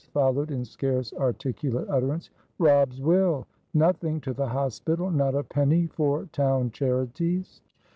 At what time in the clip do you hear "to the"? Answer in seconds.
4.21-4.47